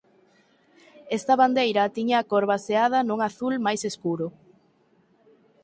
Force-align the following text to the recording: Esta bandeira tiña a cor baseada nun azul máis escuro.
Esta 1.17 1.33
bandeira 1.41 1.91
tiña 1.95 2.15
a 2.19 2.25
cor 2.29 2.45
baseada 2.53 2.99
nun 3.07 3.19
azul 3.29 3.53
máis 3.65 3.81
escuro. 3.91 4.27